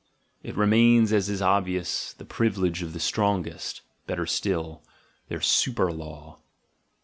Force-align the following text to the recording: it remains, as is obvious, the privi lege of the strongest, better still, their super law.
it 0.41 0.57
remains, 0.57 1.13
as 1.13 1.29
is 1.29 1.43
obvious, 1.43 2.13
the 2.13 2.25
privi 2.25 2.57
lege 2.57 2.81
of 2.81 2.91
the 2.93 2.99
strongest, 2.99 3.83
better 4.07 4.25
still, 4.25 4.81
their 5.27 5.41
super 5.41 5.91
law. 5.91 6.39